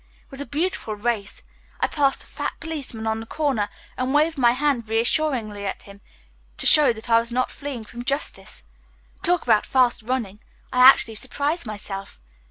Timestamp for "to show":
6.57-6.91